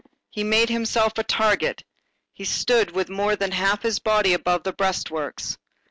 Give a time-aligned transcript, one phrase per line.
[0.31, 1.83] He made himself a target.
[2.33, 5.59] He stood with more than half his body above the breastworks.